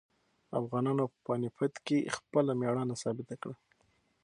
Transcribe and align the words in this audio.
افغانانو 0.59 1.03
په 1.11 1.17
پاني 1.25 1.49
پت 1.57 1.73
کې 1.87 2.11
خپله 2.15 2.51
مېړانه 2.59 2.95
ثابته 3.03 3.35
کړه. 3.41 3.55